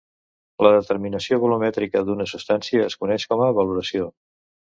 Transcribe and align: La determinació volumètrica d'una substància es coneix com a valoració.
La 0.67 0.69
determinació 0.75 1.39
volumètrica 1.43 2.01
d'una 2.07 2.27
substància 2.33 2.87
es 2.87 2.97
coneix 3.03 3.27
com 3.35 3.45
a 3.49 3.53
valoració. 3.61 4.11